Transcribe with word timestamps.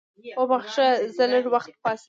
وبخښه 0.39 0.87
زه 1.15 1.23
لږ 1.31 1.43
وخته 1.53 1.75
پاڅېږم. 1.83 1.99